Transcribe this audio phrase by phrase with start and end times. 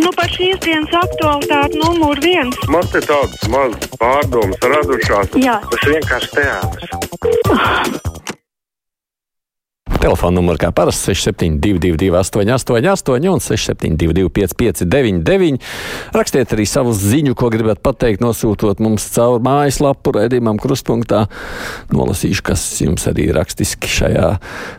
[0.00, 2.56] Nu, par šīs dienas aktualitāti numur viens.
[2.68, 5.36] Man te tādas mazas pārdomas radušās.
[5.40, 5.56] Jā.
[5.70, 6.90] Tas vienkārši teātris.
[10.00, 15.60] Telefona numurs kā parasti 6722, 888, un 672, 559,
[16.16, 21.26] Rakstiet arī savu ziņu, ko gribat pateikt, nosūtot mums caur mājaslapu redzamam krustpunktā.
[21.92, 24.32] Nolasīšu, kas jums arī rakstiski šajā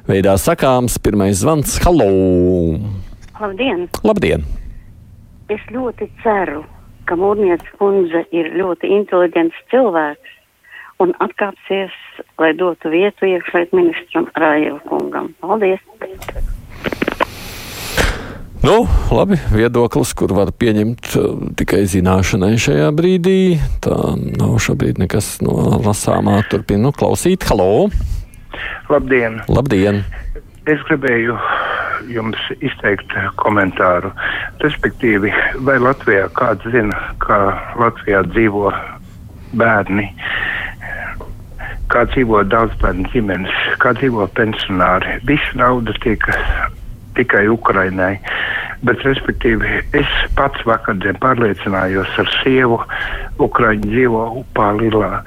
[0.10, 0.98] veidā sakāms.
[1.02, 3.11] Pirmais zvans- Halo!
[3.42, 3.88] Labdien!
[4.06, 4.44] Labdien!
[5.50, 6.62] Es ļoti ceru,
[7.10, 10.36] ka Mūrnieca kundze ir ļoti inteliģents cilvēks
[11.02, 11.96] un atkāpsies,
[12.38, 15.32] lai dotu vietu iekšlietu ministram Rājēvu kungam.
[15.42, 15.82] Paldies!
[18.62, 23.58] Nu, labi, viedoklis, kur var pieņemt uh, tikai zināšanai šajā brīdī.
[23.82, 23.98] Tā
[24.38, 26.44] nav šobrīd nekas no lasāmā.
[26.52, 27.50] Turpinu nu, klausīt.
[27.50, 27.90] Halo!
[28.92, 29.42] Labdien!
[29.50, 30.04] Labdien!
[30.70, 31.40] Es gribēju
[32.10, 34.12] jums izteikt komentāru.
[34.64, 35.34] Respektīvi,
[35.68, 37.40] vai Latvijā kāds zina, kā
[37.80, 38.72] Latvijā dzīvo
[39.60, 40.08] bērni,
[41.92, 45.20] kā dzīvo daudzbērnu ģimenes, kā dzīvo pensionāri.
[45.28, 46.26] Visa nauda tiek
[47.18, 48.16] tikai Ukrainai.
[48.82, 52.80] Bet, respektīvi, es pats vakardien pārliecinājos ar sievu,
[53.44, 55.20] Ukraiņu dzīvo upā Lilā.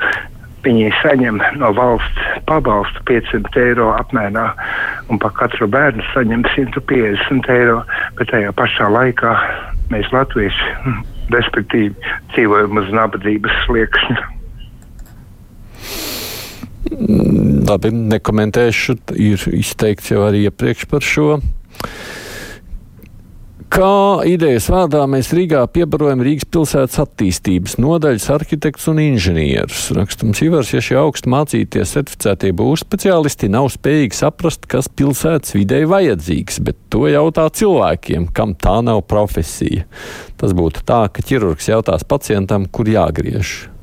[0.64, 4.46] Viņi saņem no valsts pabalstu 500 eiro apmērā,
[5.12, 7.82] un par katru bērnu saņem 150 eiro,
[8.18, 9.34] bet tajā pašā laikā
[9.92, 10.70] mēs latvieši,
[11.34, 11.92] respektīvi,
[12.32, 14.30] dzīvojam uz nabadzības sliekšņa.
[17.64, 18.96] Labi, nekomentēšu.
[19.16, 21.28] Ir izteikts jau arī iepriekš par šo.
[23.74, 29.88] Kā idejas vārdā mēs Rīgā piebarojam Rīgas pilsētas attīstības nodaļas arhitektus un inženierus.
[29.96, 35.90] Rakstums Ivars, ja šie augstu mācīties certificētie būs speciālisti nav spējīgi saprast, kas pilsētas videi
[35.90, 39.88] vajadzīgs, bet to jautā cilvēkiem, kam tā nav profesija.
[40.38, 43.73] Tas būtu tā, ka ķirurgs jautās pacientam, kur jāgriež.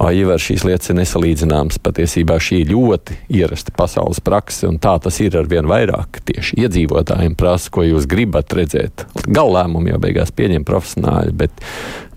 [0.00, 1.76] Aivar šīs lietas ir nesalīdzināmas.
[1.84, 6.22] Patiesībā šī ir ļoti ierasta pasaules prakse, un tā tas ir ar vien vairāk.
[6.24, 9.04] Tieši iedzīvotājiem prasa, ko jūs gribat redzēt.
[9.28, 11.52] Galvlēmumu jau beigās pieņem profesionāļi, bet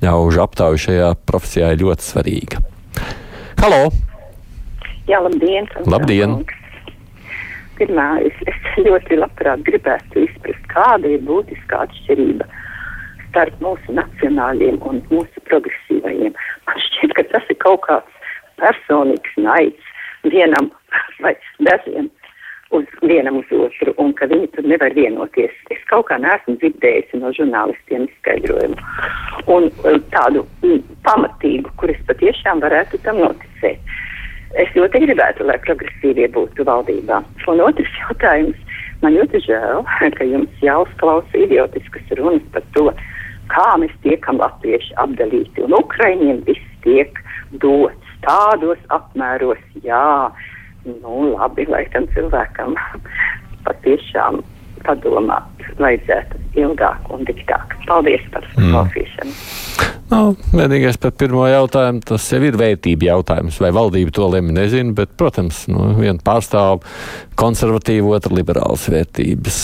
[0.06, 2.63] ļaužu aptauja šajā profesijā ir ļoti svarīga.
[3.59, 3.84] Halo!
[5.12, 5.68] Jā, labdien!
[5.84, 6.40] Labdien!
[7.75, 12.47] Pirmā, es, es ļoti labprāt gribētu izprast, kāda ir būtiskā atšķirība
[13.34, 16.36] starp mūsu nacionāļiem un mūsu progresīvajiem.
[16.68, 18.19] Man šķiet, ka tas ir kaut kāds
[18.62, 19.94] personīgs naids
[20.24, 20.72] vienam
[21.24, 22.09] vai dažiem
[22.74, 25.53] uz vienam uz otru, un ka viņi tur nevar vienoties.
[25.74, 28.78] Es kaut kā neesmu dzirdējusi no žurnālistiem izskaidrojumu.
[29.53, 29.69] Un
[30.13, 33.94] tādu m, pamatīgu, kur es patiešām varētu tam noticēt.
[34.57, 37.22] Es ļoti gribētu, lai progresīvie būtu valdībā.
[37.50, 38.59] Un otrs jautājums.
[39.03, 39.81] Man ļoti žēl,
[40.18, 42.90] ka jums jāuzklausa idiotiskas runas par to,
[43.53, 45.66] kā mēs tiekam latvieši apdalīti.
[45.66, 47.19] Un Ukraiņiem viss tiek
[47.62, 50.31] dots tādos apmēros, jā,
[50.88, 52.75] nu labi, lai tam cilvēkam
[53.68, 54.42] patiešām
[54.84, 57.75] padomāt vajadzētu ilgāk un diktāk.
[57.88, 58.74] Paldies par mm.
[58.74, 59.36] klausīšanu.
[60.12, 63.58] Nu, vienīgais par pirmo jautājumu, tas jau ir vērtība jautājums.
[63.63, 66.84] Vai valdība to lemj, nezinu, bet, protams, nu, viena pārstāv
[67.40, 69.63] konservatīvu, otra liberālas vērtības.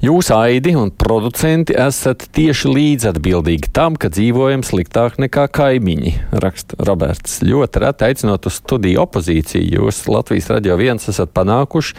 [0.00, 7.40] Jūs, Aidi un producenti, esat tieši līdzatbildīgi tam, ka dzīvojam sliktāk nekā kaimiņi, raksta Roberts.
[7.44, 11.96] Ļoti reti aicinot uz studiju opozīciju, jūs Latvijas radio viens esat panākuši,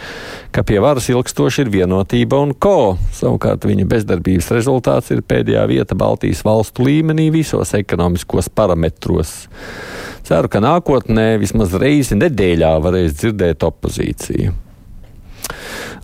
[0.56, 2.96] ka pie varas ilgstoši ir vienotība un ko.
[3.18, 9.36] Savukārt viņa bezdarbības rezultāts ir pēdējā vieta Baltijas valstu līmenī visos ekonomiskos parametros.
[10.26, 14.58] Ceru, ka nākotnē vismaz reizi nedēļā varēs dzirdēt opozīciju.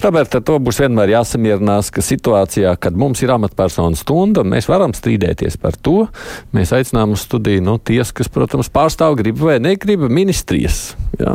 [0.03, 4.69] Roberta, ar to būs vienmēr jāsamierinās, ka situācijā, kad mums ir amatpersonu stunda un mēs
[4.69, 6.05] varam strīdēties par to,
[6.53, 10.91] mēs aicinām uz studiju nu, ties, kas, protams, pārstāv gribu vai negribu ministrijas.
[11.17, 11.33] Jā.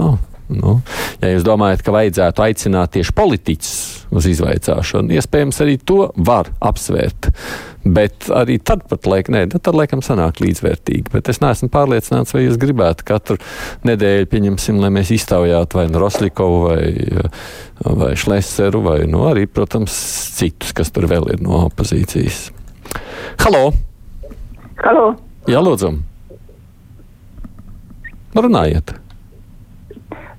[0.51, 0.81] Nu,
[1.23, 3.75] ja jūs domājat, ka vajadzētu aicināt tieši politiķus
[4.13, 7.31] uz izvaicāšanu, iespējams, arī to var apsvērt.
[7.83, 11.11] Bet arī tad, pat laik, nē, tad laikam sanāk līdzvērtīgi.
[11.15, 13.39] Bet es neesmu pārliecināts, vai jūs gribētu katru
[13.89, 16.85] nedēļu, pieņemsim, lai mēs iztaujātu vai nu Roslikovu vai,
[18.03, 19.97] vai Šleseru vai nu, arī, protams,
[20.39, 22.51] citus, kas tur vēl ir no opozīcijas.
[23.43, 23.71] Halo!
[24.83, 25.07] Halo!
[25.51, 25.97] Jā, lūdzu!
[28.33, 29.02] Runājiet!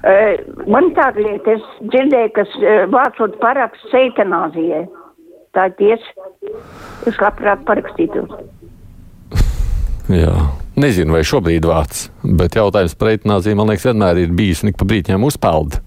[0.03, 2.43] Man tāda lieta, es dzirdēju, ka
[2.91, 4.83] vācot parakstu eitanāzijai.
[5.53, 6.27] Tā ir tiesa.
[7.07, 8.25] Es labprāt parakstītu.
[10.11, 10.33] Jā.
[10.75, 14.79] nezinu, vai šobrīd vārds, bet jautājums par eitanāziju, man liekas, vienmēr ir bijis un ik
[14.81, 15.77] pa brīķiem uzpeld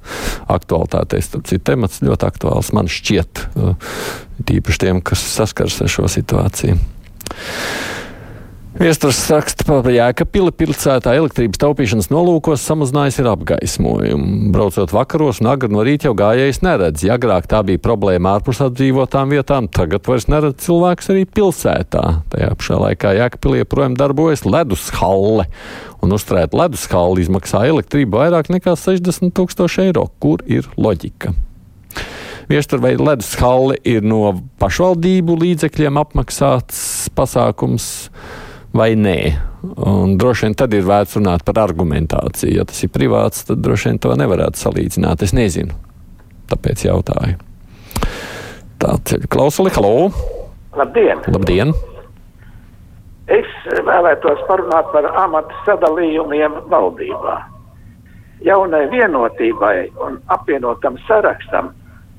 [0.53, 1.33] aktualitātēs.
[1.35, 3.43] Tad ir temats ļoti aktuāls, man šķiet,
[4.49, 6.79] tīpaši tiem, kas saskars ar šo situāciju.
[8.77, 14.51] Viestures raksta par Jēkabili pilsētā elektrības taupīšanas nolūkos samazinājis ir apgaismojumu.
[14.53, 17.07] Braucot vakaros un agri no rīta jau gājējs neredz.
[17.07, 22.05] Ja agrāk tā bija problēma ārpus apdzīvotām vietām, tagad vairs neredz cilvēks arī pilsētā.
[22.35, 25.49] Tajā pašā laikā Jēkabili joprojām darbojas ledus halle.
[26.05, 30.11] Un uzturēt ledus halli izmaksā elektrību vairāk nekā 60 tūkstoši eiro.
[30.21, 31.33] Kur ir loģika?
[32.53, 36.83] Viestur vai ledus halle ir no pašvaldību līdzekļiem apmaksāts
[37.17, 37.95] pasākums
[38.77, 39.19] vai nē.
[39.87, 42.55] Un droši vien tad ir vērts runāt par argumentāciju.
[42.61, 45.25] Ja tas ir privāts, tad droši vien to nevarētu salīdzināt.
[45.27, 45.75] Es nezinu.
[46.51, 47.41] Tāpēc jautāju.
[48.77, 50.11] Tā ceļa klausuli, halo!
[50.77, 51.23] Labdien!
[51.33, 51.73] Labdien!
[53.33, 53.49] Es
[53.89, 57.37] vēlētos parunāt par amatu sadalījumiem valdībā.
[58.47, 61.73] Jaunai vienotībai un apvienotam sarakstam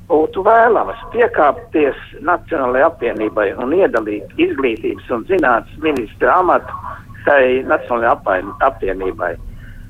[0.08, 6.78] būtu vēlams piekāpties Nacionālajai apvienībai un iedalīt izglītības un zinātnes ministra amatu
[7.26, 9.34] tai Nacionālajai apvienībai,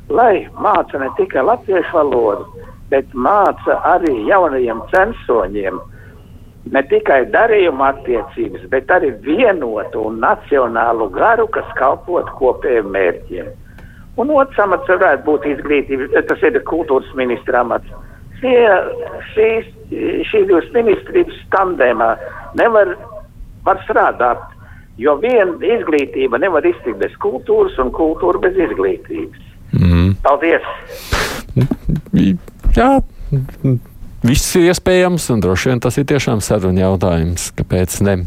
[0.09, 5.79] lai māca ne tikai latviešu valodu, bet māca arī jaunajiem censoņiem
[6.73, 13.53] ne tikai darījuma attiecības, bet arī vienotu un nacionālu garu, kas kalpot kopējiem mērķiem.
[14.17, 17.91] Un otrs amats varētu būt izglītības, tas ir kultūras ministra amats.
[18.37, 18.59] Šie,
[19.33, 19.73] šīs
[20.27, 22.11] šī divas ministrības tandēmā
[22.59, 22.93] nevar
[23.67, 24.43] var strādāt,
[24.99, 29.43] jo viena izglītība nevar iztikt bez kultūras un kultūra bez izglītības.
[29.77, 30.15] Mm.
[30.23, 30.67] Paldies!
[32.77, 32.91] Jā,
[34.23, 38.17] viss ir iespējams, un droši vien tas ir tiešām saruna jautājums, kāpēc ne.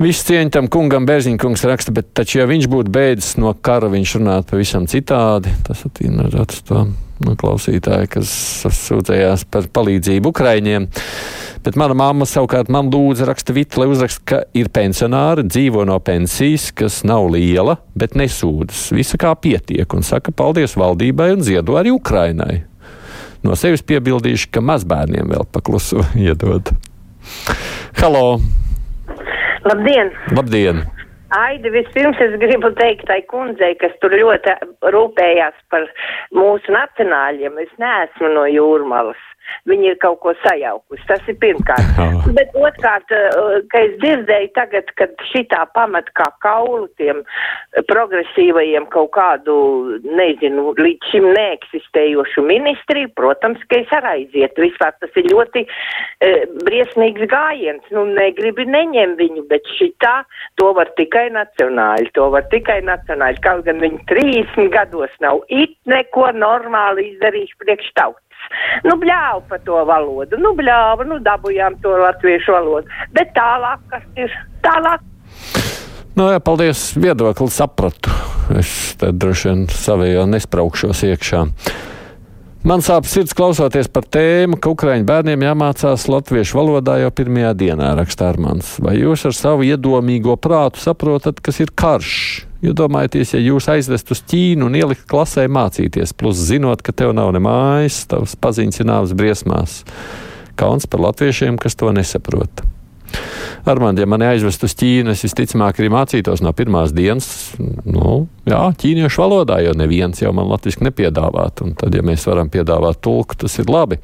[0.00, 4.16] Viss cieņa tam kungam, Bērziņkungs raksta, bet taču, ja viņš būtu beidzis no kara, viņš
[4.16, 5.52] runātu pavisam citādi.
[5.66, 6.86] Tas attīnās to
[7.26, 8.32] no klausītāja, kas
[8.88, 10.88] sūdzējās par palīdzību Ukraiņiem.
[11.60, 15.98] Bet mana mamma savukārt man lūdza raksta Vita, lai uzraksta, ka ir pensionāri, dzīvo no
[16.00, 18.86] pensijas, kas nav liela, bet nesūdzas.
[18.96, 22.62] Visa kā pietiek un saka paldies valdībai un ziedo arī Ukrainai.
[23.44, 26.72] No sevis piebildīšu, ka mazbērniem vēl paklusu iedod.
[28.00, 28.40] Halo!
[29.68, 30.14] Labdien!
[30.32, 30.86] Labdien!
[31.30, 34.56] Aidi, vispirms es gribu teikt tai kundzei, kas tur ļoti
[34.94, 35.86] rūpējās par
[36.34, 37.60] mūsu nacionāļiem.
[37.62, 39.29] Es neesmu no jūrmalas
[39.70, 41.06] viņi ir kaut ko sajaukusi.
[41.08, 41.98] Tas ir pirmkārt.
[42.36, 47.24] Bet otrkārt, eh, ka es dzirdēju tagad, kad šitā pamat kā kaulu tiem
[47.90, 49.56] progresīvajiem kaut kādu,
[50.04, 54.64] nezinu, līdz šim neeksistējošu ministriju, protams, ka es arī aizietu.
[54.66, 56.30] Vispār tas ir ļoti e,
[56.66, 57.84] briesmīgs gājiens.
[57.94, 60.20] Nu, negribi neņem viņu, bet šitā
[60.60, 63.42] to var tikai nacionāļi, to var tikai nacionāļi.
[63.44, 68.26] Kaut gan viņi 30 gados nav it neko normāli izdarījuši priekš tautas.
[68.86, 73.00] Nu, bļāva par to valodu, nu, bļāva, nu, dabujām to latviešu valodu.
[73.14, 75.04] Bet tālāk, kas ir tālāk?
[76.18, 78.12] Nu, jā, paldies, viedokli sapratu.
[78.58, 81.44] Es te droši vien savējā nespraukšos iekšā.
[82.66, 87.94] Man sāp sirds klausoties par tēmu, ka Ukraiņu bērniem jāmācās latviešu valodā jau pirmajā dienā,
[87.96, 88.74] raksta Armāns.
[88.84, 92.49] Vai jūs ar savu iedomīgo prātu saprotat, kas ir karš?
[92.60, 97.32] Iedomājieties, ja jūs aizvest uz Ķīnu un ielikt klasē mācīties, plus zinot, ka tev nav
[97.32, 99.78] ne mājas, tavs paziņas ir nāves briesmās.
[100.60, 102.60] Kauns par latviešiem, kas to nesaprot.
[103.64, 108.60] Armand, ja mani aizvest uz Ķīnu, es visticamāk arī mācītos no pirmās dienas, nu, jā,
[108.80, 111.60] ķīniešu valodā, jo neviens jau man latviski nepiedāvāt.
[111.64, 114.00] Un tad, ja mēs varam piedāvāt tulku, tas ir labi.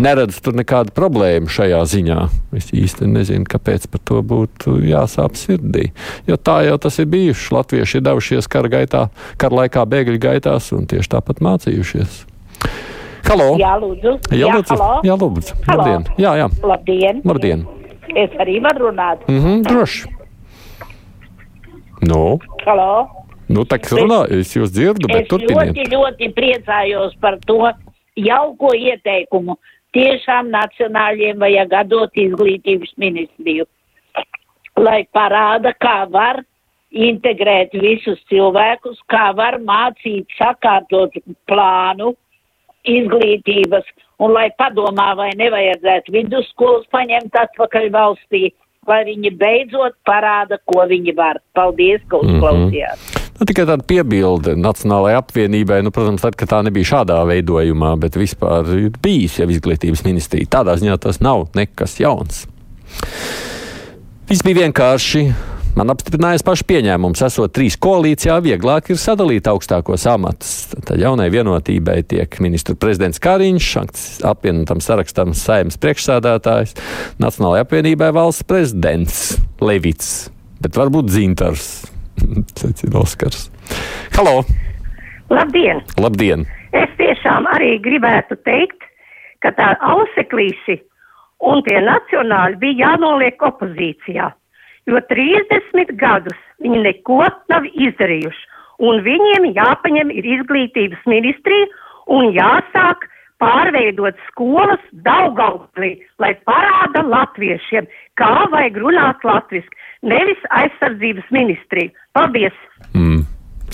[0.00, 2.18] Neredzu tur nekādu problēmu šajā ziņā.
[2.56, 5.90] Es īsti nezinu, kāpēc par to būtu jāsāp sirdī.
[6.30, 7.52] Jo tā jau tas ir bijuši.
[7.54, 9.06] Latvieši ir devušies kara gaitā,
[9.40, 12.24] kara laikā bēgļu gaitās un tieši tāpat mācījušies.
[13.24, 13.54] Halo!
[13.60, 14.18] Jā, lūdzu.
[14.36, 14.76] Jā, lūdzu.
[14.76, 15.56] Jā, jā lūdzu.
[15.68, 15.80] Halo.
[15.80, 16.12] Labdien.
[16.20, 16.50] Jā, jā.
[16.64, 17.24] Labdien.
[17.24, 17.66] Labdien.
[18.12, 19.24] Es arī varu runāt.
[19.28, 20.10] Mm droši.
[22.04, 23.08] Nu, Halo.
[23.48, 25.72] nu tā kā runā, es jūs dzirdu, bet Es turpiniet.
[25.72, 27.70] ļoti, ļoti priecājos par to
[28.16, 29.56] jauko ieteikumu.
[29.94, 33.64] Tiešām nacionāļiem vajag atdot izglītības ministriju,
[34.76, 36.42] lai parāda, kā var
[36.90, 41.14] integrēt visus cilvēkus, kā var mācīt sakārtot
[41.46, 42.14] plānu
[42.88, 43.88] izglītības,
[44.22, 48.48] un lai padomā, vai nevajadzētu vidusskolas paņemt atpakaļ valstī,
[48.88, 51.40] lai viņi beidzot parāda, ko viņi var.
[51.56, 53.22] Paldies, ka uzklausījāt!
[53.34, 58.18] Nu, tikai tāda piebilde Nacionālajai apvienībai, nu, protams, tad, kad tā nebija šādā veidojumā, bet
[58.20, 60.52] vispār ir bijis jau izglītības ministrija.
[60.60, 62.44] Tādā ziņā tas nav nekas jauns.
[64.30, 65.26] Viss bija vienkārši.
[65.74, 70.52] Man apstiprinājās paši pieņēmums, esot trīs koalīcijā, vieglāk ir sadalīt augstākos amatus.
[70.70, 73.70] Tad jaunai vienotībai tiek ministru prezidents Kariņš,
[74.30, 76.76] apvienotam sarakstam saimnes priekšsādātājs,
[77.18, 79.18] Nacionālajai apvienībai valsts prezidents
[79.58, 80.12] Levits,
[80.62, 81.66] bet varbūt Zintars,
[82.60, 83.48] secina Oskars.
[84.14, 84.44] Halo!
[85.34, 85.82] Labdien!
[85.98, 86.46] Labdien!
[86.70, 88.86] Es tiešām arī gribētu teikt,
[89.42, 90.78] ka tā auseklīši
[91.50, 94.30] un tie nacionāļi bija jānoliek opozīcijā,
[94.90, 97.22] jo 30 gadus viņi neko
[97.52, 98.46] nav izdarījuši,
[98.84, 101.68] un viņiem jāpaņem ir izglītības ministrija
[102.14, 103.06] un jāsāk
[103.42, 107.88] pārveidot skolas Daugavpilī, lai parāda latviešiem,
[108.20, 111.92] kā vajag runāt latviski, nevis aizsardzības ministriju.
[112.16, 112.56] Paldies!
[112.94, 113.24] Mm,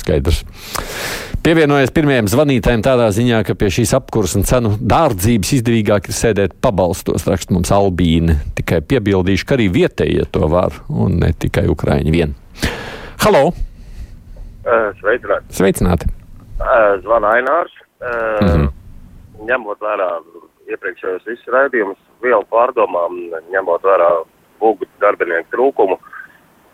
[0.01, 0.45] skaidrs.
[1.41, 6.59] Pievienojies pirmajam zvanītājiem tādā ziņā, ka pie šīs apkurses un cenu dārdzības izdevīgāk ir sēdēt
[6.61, 8.37] pabalstos, raksta mums Albīne.
[8.59, 12.37] Tikai piebildīšu, ka arī vietējie to var, un ne tikai Ukraiņi vien.
[13.25, 13.55] Halo!
[15.01, 15.57] Sveicināti!
[15.57, 16.11] Sveicināti!
[17.07, 17.73] Zvana Ainārs.
[18.05, 18.69] Mm -hmm.
[19.49, 20.11] Ņemot vērā
[20.69, 23.17] iepriekšējos visus raidījumus, vielu pārdomām,
[23.49, 24.13] ņemot vērā
[24.61, 25.97] būgu darbinieku trūkumu,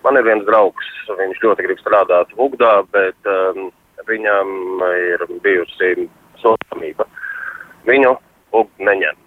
[0.02, 3.70] man ir viens draugs, viņš ļoti grib strādāt Vugdā, bet um,
[4.08, 6.08] viņam ir bijusi
[6.42, 7.06] sodāmība.
[7.86, 8.14] Viņu
[8.56, 9.18] UG neņem,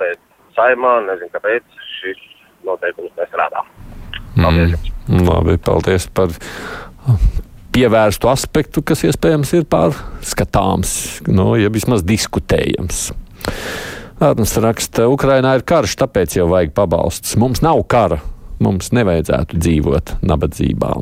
[0.00, 0.20] bet
[0.56, 2.22] saimā nezinu, kāpēc šis
[2.66, 3.64] noteikums nestrādā.
[4.38, 4.74] Paldies!
[5.08, 6.34] Mm, labi, paldies par
[7.74, 10.92] pievērstu aspektu, kas iespējams ir pārskatāms,
[11.30, 13.08] no, ja vismaz diskutējams.
[14.18, 17.36] Ārns raksta, Ukrainā ir karš, tāpēc jau vajag pabalsts.
[17.38, 18.18] Mums nav kara,
[18.62, 20.96] mums nevajadzētu dzīvot nabadzībā.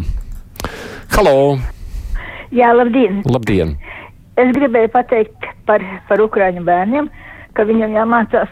[1.16, 1.38] Halo!
[2.54, 3.22] Jā, labdien!
[3.26, 3.76] Labdien!
[4.36, 7.08] Es gribēju pateikt par, par ukraiņu bērniem,
[7.56, 8.50] ka viņam jāmācās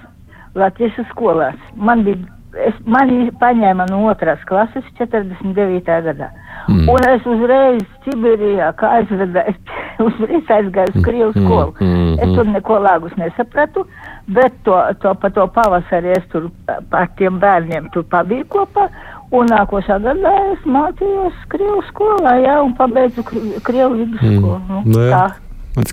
[0.57, 1.59] latviešu skolās.
[1.77, 2.23] Man bija,
[2.67, 6.01] es, mani paņēma no otrās klases 49.
[6.09, 6.31] gadā.
[6.69, 6.87] Mm.
[6.89, 9.55] Un es uzreiz Sibirijā, kā aizvedēju,
[10.07, 11.75] uzreiz aizgāju uz Krievu skolu.
[11.81, 13.85] Mm, mm, es tur neko lāgus nesapratu,
[14.33, 16.49] bet to, to pa to pavasarī es tur
[16.91, 18.89] par tiem bērniem tur pabiju kopā.
[19.33, 24.59] Un nākošā gadā es mācījos Krievu skolā, jā, un pabeidzu Krievu vidusskolu.
[24.61, 24.85] Mm.
[24.85, 25.25] Nu, nu, tā.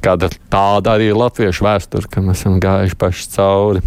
[0.04, 3.82] Kāda tāda arī latviešu vēsture, ka mēs esam gājuši paši cauri.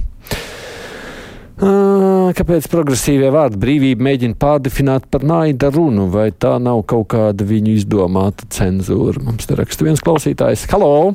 [1.55, 7.77] Kāpēc progresīvie vārdi brīvība mēģina pārdefinēt par naida runu, vai tā nav kaut kāda viņu
[7.79, 9.23] izdomāta cenzūra?
[9.23, 10.67] Mums te raksta viens klausītājs.
[10.73, 11.15] Halo!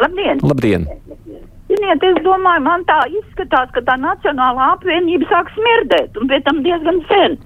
[0.00, 0.40] Labdien!
[0.40, 0.88] Labdien.
[1.70, 6.64] Ziniet, es domāju, man tā izskatās, ka tā Nacionālā apvienība sāk smirdēt, un pēc tam
[6.66, 7.38] diezgan sen.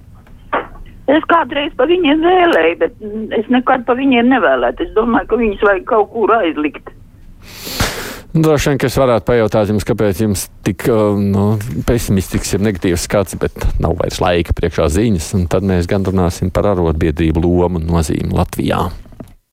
[1.13, 2.95] Es kādreiz pa viņiem vēlēju, bet
[3.37, 4.87] es nekad pa viņiem nevēlētu.
[4.87, 6.89] Es domāju, ka viņus vajag kaut kur aizlikt.
[8.35, 10.89] Droši vien, ka es varētu pajautāt jums, kāpēc jums tik
[11.21, 11.45] nu,
[11.87, 16.49] pesimistisks ir negatīvs skats, bet nav vairs laika priekšā ziņas, un tad mēs gan runāsim
[16.51, 18.81] par arotbiedrību lomu un nozīmi Latvijā.